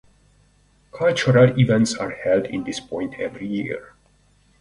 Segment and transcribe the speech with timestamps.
[0.91, 3.93] Cultural events are held in this point every year.